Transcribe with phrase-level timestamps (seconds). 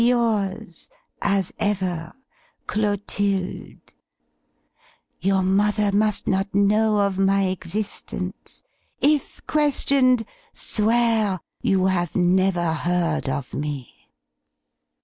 [0.03, 0.89] "Yours
[1.21, 2.11] as ever,
[2.65, 3.93] "CLOTILDE."
[5.19, 8.63] "Your mother must not know of my existence.
[8.99, 13.93] If questioned swear you never heard of me."